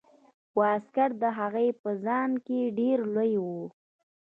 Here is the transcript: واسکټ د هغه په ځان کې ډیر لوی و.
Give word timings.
واسکټ 0.59 1.11
د 1.21 1.23
هغه 1.37 1.63
په 1.81 1.89
ځان 2.05 2.29
کې 2.45 2.59
ډیر 2.79 2.97
لوی 3.15 3.33
و. 3.43 3.47